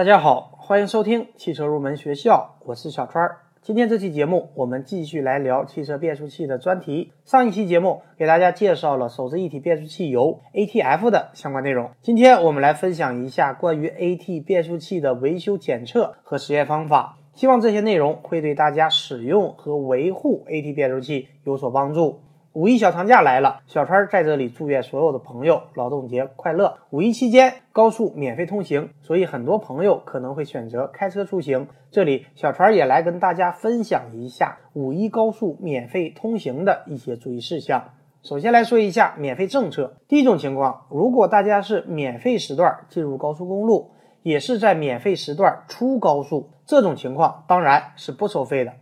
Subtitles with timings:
[0.00, 3.30] 大家好，欢迎收听汽车入门学校，我是小川。
[3.60, 7.12] 今天这期节目，我们继续来聊汽车变速器的专题。
[7.26, 11.90] 上一期节目给大家介绍了手自一体变速器油 ATF 的相关内容。
[12.00, 17.18] 今天我们来分享一下关于 AT 变速器的维修检测和实验方法。
[17.34, 22.20] 希望这些内容会对大家使用和维护 AT 变速器有所帮助。
[22.52, 26.78] 五一小长假来了，小川在这里祝愿所有的朋友劳动节快乐。
[26.90, 31.68] 五一期间高速免费通行，所以很多朋友可能会选择开车出行。
[31.92, 37.90] 这里小川也来跟大家分享一下五一高速免费通行的一些注意事项。
[38.24, 39.94] 首先来说一下免费政策。
[40.08, 43.92] 第一种情况，如果大家是免费时段进入高速公路，
[44.24, 48.72] 也是在免费时段出高速，这种情况当然是不收费的。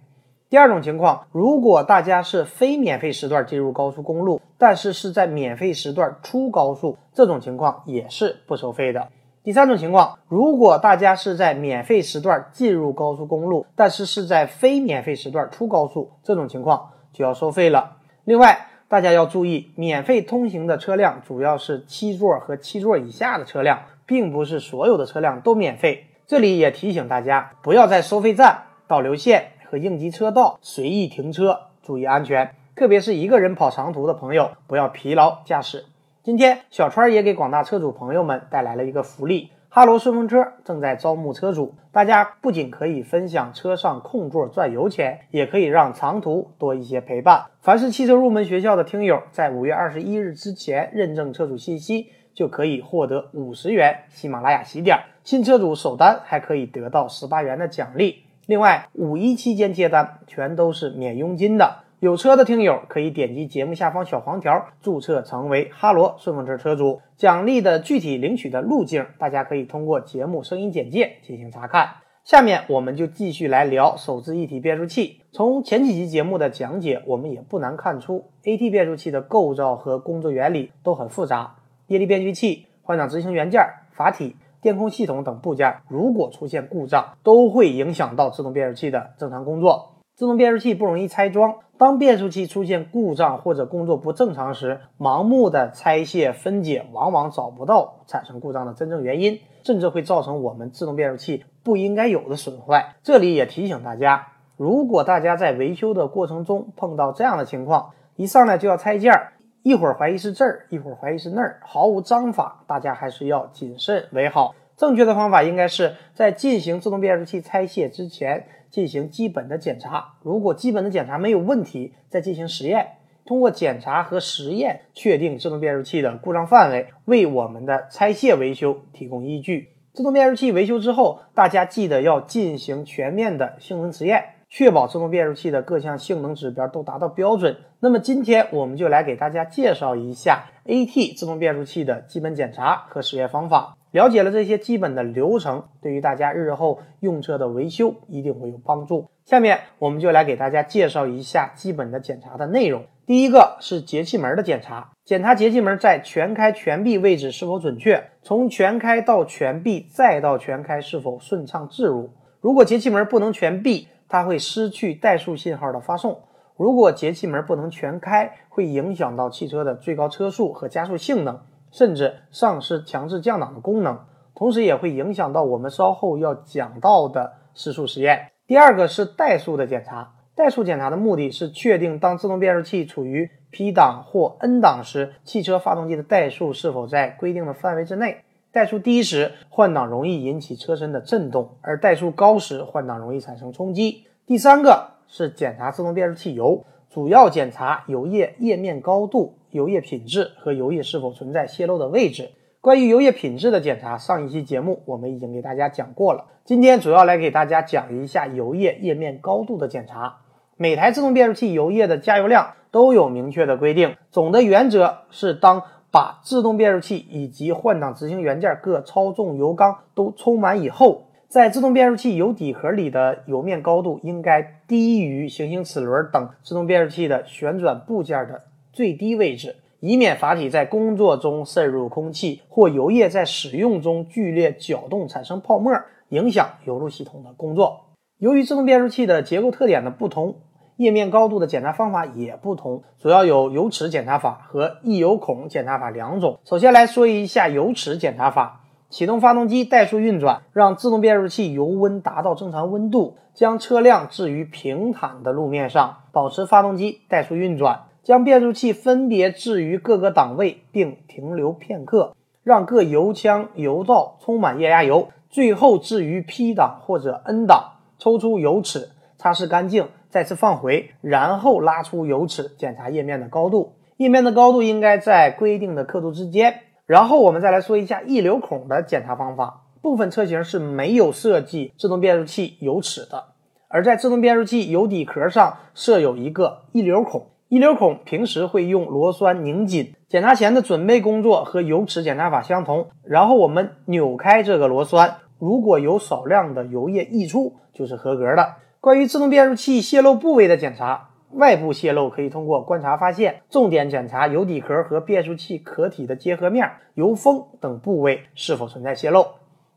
[0.51, 9.09] 第二种情况，如果大家是非免费时段进入高速公路，但是是在免费时段出高速，这种情况也是不收费的。
[9.45, 17.99] 第三种情况，如果大家是在免费时段进入高速公路，但是是在非免费时段出高速，这种情况就要收费了。
[18.25, 26.07] 另外，大家要注意，免费通行的车辆主要是七座和七座以下的车辆，并不是所有的车辆都免费。
[26.27, 29.53] 这里也提醒大家，不要在收费站、导流线。
[29.71, 32.55] 和应急车道随意停车，注意安全。
[32.75, 35.85] 特别是一个人跑长途的朋友，不要疲劳驾驶。
[36.23, 47.47] 今天小川也给广大车主朋友们带来了一个福利：哈罗顺风车正在招募车主，大家不仅可以分享车上空座赚油钱，也可以让长途多一些陪伴。
[47.61, 54.99] 凡是汽车入门学校的听友，在五月二十一日之前认证车主信息，就可以获得五十元喜马拉雅喜点。
[55.25, 58.23] 新车主首单还可以得到十八元的奖励。
[58.49, 61.85] 另外，五一期间接单全都是免佣金的。
[62.01, 67.03] 有车的听友可以点击节目下方小黄条注册成为哈罗顺风车车主。
[67.15, 71.91] 奖励的具体领取的路径，大家可以通过节目声音简介进行查看。
[72.25, 75.21] 下面我们就继续来聊手自一体变速器。
[75.31, 81.57] 从前几期节目的讲解，我们也不难看出，AT 变速器的构造和工作原理都很复杂。
[81.89, 83.63] 液力变矩器、换挡执行元件、
[83.93, 84.37] 阀体。
[84.61, 89.95] 电控系统等部件如果出现故障，都会影响到自动变速器的正常工作。
[90.17, 102.97] 自动变速器不容易拆装，当变速器出现故障或者工作不正常时，盲目的拆卸分解往往找不到产生故障的真正原因，甚至会造成我们自动变速器不应该有的损坏。
[103.05, 104.27] 这里也提醒大家，
[104.57, 109.35] 如果大家在维修的过程中碰到这样的情况，一上来就要拆件儿。
[109.63, 114.55] 一会儿怀疑是这儿，一会儿怀疑是那儿，毫无章法，大家还是要谨慎为好。
[114.77, 122.87] 正确的方法应该是在进行自动变速器拆卸之前进行基本的检查，如果基本的检查没有问题，再进行实验，
[123.27, 129.71] 通过检查和实验确定自动变速器的故障范围，为我们的拆卸维修提供依据。
[129.93, 134.25] 自动变速器维修之后，大家记得要进行全面的性能实验。
[134.49, 137.57] 确保自动变速器的各项性能指标都达到标准。
[137.81, 143.77] 那么今天我们就来给大家介绍一下 AT 自动变速器的基本检查和实验方法。
[143.91, 149.09] 了解了这些基本的流程，对于大家日后用车的维修一定会有帮助。
[149.25, 152.85] 下面我们就来给大家介绍一下基本的检查的内容。
[153.07, 162.11] 第一个是节气门的检查，检查节气门在全开全闭位置是否准确，从全开到全闭再到全开是否顺畅自如。
[162.43, 166.21] 如果节气门不能全闭，它会失去怠速信号的发送。
[166.57, 171.41] 如果节气门不能全开，会影响到汽车的最高车速和加速性能，
[171.71, 173.99] 甚至丧失强制降档的功能。
[174.35, 178.33] 同时，也会影响到我们稍后要讲到的时速实验。
[178.47, 180.15] 第二个是怠速的检查。
[180.37, 188.25] 怠速检查的目的是确定当自动变速器处于 P 档或 N 档时，汽车发动机的怠速是否在规定的范围之内。
[188.51, 194.05] 怠速低时，换挡容易引起车身的震动；而怠速高时，换挡容易产生冲击。
[194.27, 202.31] 第三个是检查自动变速器油，主要检查油液液面高度、油液品质和油液是否存在泄漏的位置。
[202.63, 206.25] 关于油液品质的检查，上一期节目我们已经给大家讲过了。
[206.47, 210.21] 今天主要来给大家讲一下油液液面高度的检查。
[210.57, 215.65] 每台自动变速器油液的加油量都有明确的规定，总的原则是当。
[215.91, 228.43] 把自动变速器以及换挡执行元件各操纵油缸都充满以后，在自动变速器油底盒里的油面高度应该低于行星齿轮等自动变速器的旋转部件的
[228.73, 235.73] 最低位置，以免阀体在工作中渗入空气或油液在使用中剧烈搅动产生泡沫，
[236.11, 237.87] 影响油路系统的工作。
[238.19, 240.35] 由于自动变速器的结构特点的不同。
[240.79, 246.39] 液面高度的检查方法也不同，主要有油尺检查法和溢油孔检查法两种。
[246.45, 248.61] 首先来说一下油尺检查法。
[248.91, 268.89] 启动发动机怠速运转，让自动变速器油温达到正常温度，将车辆置于平坦的路面上，保持发动机怠速运转，将变速器分别置于各个档位，并停留片刻，让各油腔油道充满液压油，最后置于 P 档或者 N 档，抽出油尺，
[269.19, 273.75] 擦拭干净，再次放回，然后拉出油尺，检查液面的高度。
[273.97, 276.61] 液面的高度应该在规定的刻度之间。
[276.87, 279.65] 然后我们再来说一下溢流孔的检查方法。
[279.83, 283.25] 部分车型是没有设计自动变速器油尺的，
[283.69, 287.27] 而在自动变速器油底壳上设有一个溢流孔。
[287.49, 289.95] 溢流孔平时会用螺栓拧紧。
[290.09, 292.89] 检查前的准备工作和油尺检查法相同。
[293.05, 298.55] 然后我们扭开这个螺栓，如果有少量的油液溢出，就是合格的。
[298.81, 301.11] 关于自动变速器泄漏部位的检查。
[301.33, 309.27] 外部泄漏可以通过观察发现，重点检查油底壳和变速器壳体的结合面、油封等部位是否存在泄漏。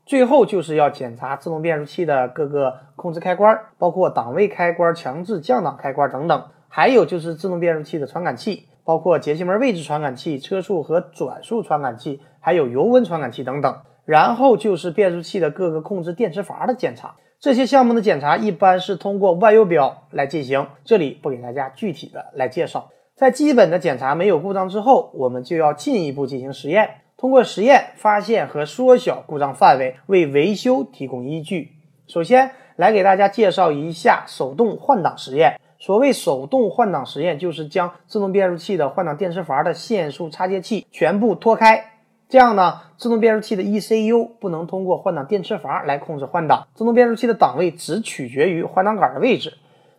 [0.06, 6.44] 最后就是要检查自动变速器的各个控制开关，包括档位开关、强制降档开关等等。
[6.68, 13.76] 还有就是自动变速器的传感器，包括节气门位置传感器、车速和转速传感器，还有油温传感器等等。
[14.04, 17.14] 然后就是变速器的各个控制电磁阀的检查。
[17.42, 22.90] 这些项目的检查一般是通过万用表来进行，这里不给大家具体的来介绍。
[23.16, 31.72] 在基本的检查没有故障之后，我们就要进一步进行实验，通过实验发现和缩小故障范围，为维修提供依据。
[32.06, 35.58] 首先来给大家介绍一下手动换挡实验。
[35.80, 41.91] 所谓手动换挡实验，就是将自动变速器的换挡电磁阀的线束插接器全部脱开。
[42.32, 49.52] 这样呢，自动变速器的 ECU 不能通过换挡电磁阀来控制换挡，自动变速器的档位只取决于换挡杆的位置。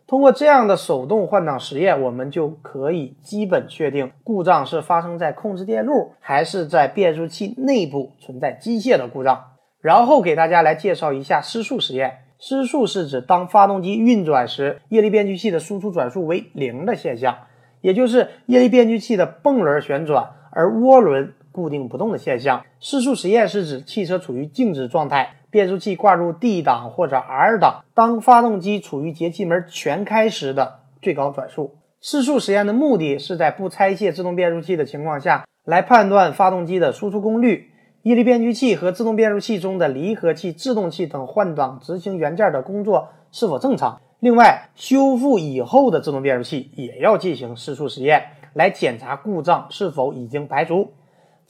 [0.08, 9.40] 通过这样的手动换挡实验，我们就可以基本确定故障是发生在控制电路，还是在变速器内部存在机械的故障。
[9.80, 12.18] 然后给大家来介绍一下失速实验。
[12.40, 17.38] 失速是指当发动机运转时，液力变矩器的输出转速为零的现象，
[17.82, 21.36] 也就是液力变矩器的泵轮旋转，而涡轮。
[21.54, 22.66] 固定不动的现象。
[22.82, 31.78] 失速实验是指汽车处于静止状态，变速器挂入 D 档或者 R 档，当发动机处于节气门全开时的最高转速。
[32.02, 37.72] 失速实验的目的是在不拆卸自动变速器的情况下，来判断发动机的输出功率、
[38.02, 44.02] 液力变矩器和自动变速器中的离合器、制动器等换挡执行元件的工作是否正常。
[44.20, 48.24] 另外，修复以后的自动变速器也要进行失速实验，
[48.54, 50.92] 来检查故障是否已经排除。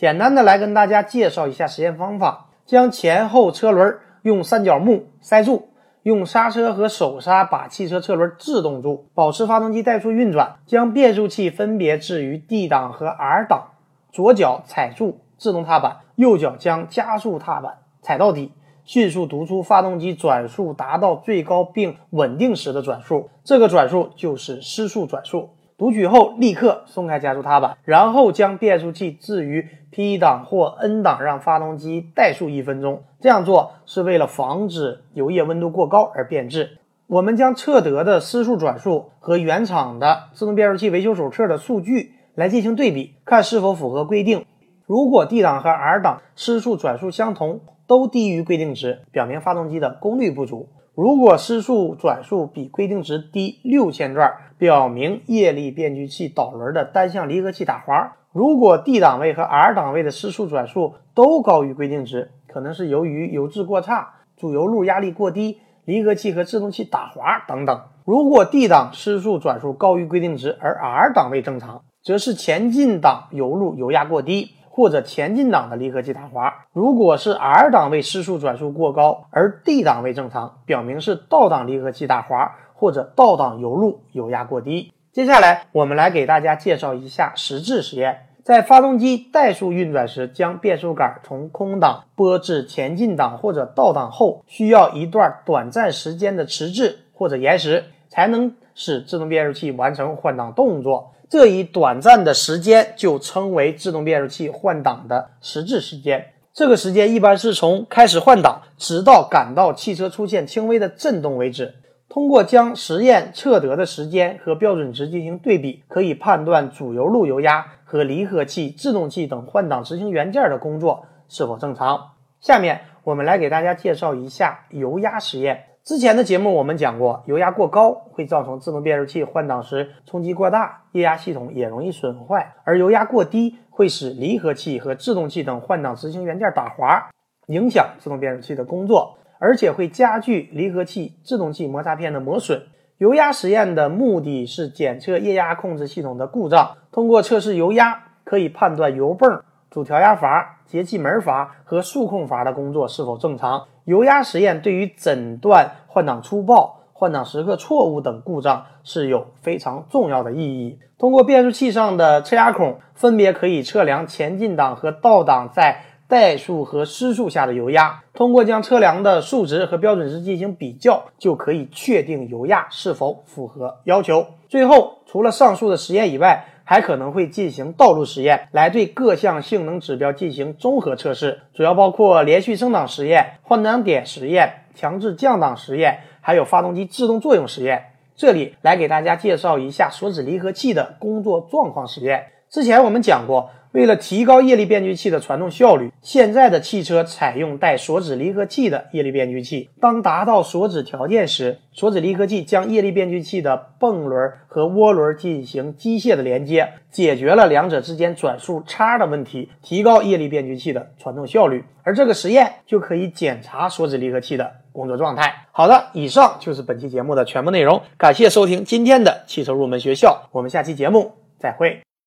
[0.04, 5.70] 简单的来跟大家介绍一下实验方法：将前后车轮用三角木塞住，
[6.02, 13.70] 用刹车和手刹把汽车车轮制动住，保持发动机怠速运转，将变速器分别置于 D 档和 R 档，
[14.12, 18.52] 左脚踩住制动踏板，右脚将加速踏板踩到底，
[18.84, 25.52] 迅速读出发动机转速达到最高并稳定时的转速，这个转速就是失速转速。
[25.84, 33.04] 读取后，立刻松开加速踏板，然后将变速器置于 P 档或 N 档，让发动机怠速一分钟。
[33.20, 36.78] 这样做是为了防止油液温度过高而变质。
[37.08, 44.46] 我们将测得的失速转速和原厂的自动变速器维修手册的数据来进行对比，看是否符合规定。
[44.86, 50.70] 如果 D 档和 R 档失速转速相同，都低于规定值，表明发动机的功率不足。
[50.96, 58.16] 如果失速转速比规定值低六千转，表明液力变矩器导轮的单向离合器打滑。
[58.32, 67.82] 如果 D 档位和 R 档位的失速转速都高于规定值，可能是由于油质过差、主油路压力过低、离合器和制动器打滑等等。
[68.06, 74.52] 如果 D 档失速转速高于规定值，而 R 档位正常，则是前进档油路油压过低。
[74.76, 84.92] 或者前进档的离合器打滑，如果是 R 档位失速转速过高，而 D 档位正常，表明是倒档离合器打滑或者倒档油路油压过低。
[85.12, 88.30] 接下来，我们来给大家介绍一下实质实验。
[88.42, 101.13] 在发动机怠速运转时，将变速杆从空档拨至前进档或者倒档后，需要一段短暂时间的迟滞或者延时，才能使自动变速器完成换挡动作。
[101.34, 106.28] 这一短暂的时间就称为自动变速器换挡的实质时间。
[106.54, 111.74] 这个时间一般是从开始换挡，直到感到汽车出现轻微的震动为止。
[112.08, 122.12] 通过将实验测得的时间和标准值进行对比，可以判断主油路油压和离合器、制动器等换挡执行元件的工作是否正常。
[122.42, 125.64] 下面我们来给大家介绍一下油压实验。
[125.86, 137.10] 之前的节目我们讲过，油压过高会造成自动变速器换挡时冲击过大，液压系统也容易损坏；而油压过低会使离合器和制动器等换挡执行元件打滑。
[137.48, 142.64] 影响自动变速器的工作，而且会加剧离合器、制动器摩擦片的磨损。
[143.00, 153.66] 油压实验的目的是检测液压控制系统的故障，通过测试油压，可以判断油泵、主调压阀、节气门阀和速控阀的工作是否正常。
[153.86, 160.80] 油压实验对于诊断换挡粗暴、换挡时刻错误等故障是有非常重要的意义。
[160.98, 168.04] 通过变速器上的车压孔，分别可以测量前进档和倒档在怠速和失速下的油压。
[168.14, 174.26] 通过将车辆的数值和标准值进行比较，就可以确定油压是否符合要求。
[174.48, 187.86] 最后，除了上述的实验以外，还可能会进行道路实验，来对各项性能指标进行综合测试，主要包括连续升档实验、换挡点实验、强制降档实验，还有发动机制动作用实验。
[188.16, 192.28] 这里来给大家介绍一下锁止离合器的工作状况实验。
[192.50, 199.70] 之前我们讲过，为了提高液力变矩器的传动效率，现在的汽车采用带锁止离合器的液力变矩器。
[199.82, 211.66] 当达到锁止条件时，锁止离合器将液力变矩器的泵轮和涡轮进行机械的连接，解决了两者之间转速差的问题，提高液力变矩器的传动效率。
[211.82, 215.48] 而这个实验就可以检查锁止离合器的工作状态。
[215.52, 221.82] 好的，以上就是本期节目的全部内容，感谢收听今天的汽车入门学校，我们下期节目再会。